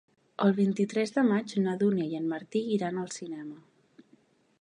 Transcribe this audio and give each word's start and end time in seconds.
El 0.43 0.53
vint-i-tres 0.59 1.11
de 1.17 1.23
maig 1.27 1.53
na 1.65 1.75
Dúnia 1.83 2.07
i 2.13 2.17
en 2.21 2.25
Martí 2.31 2.63
iran 2.77 2.97
al 3.03 3.13
cinema. 3.19 4.07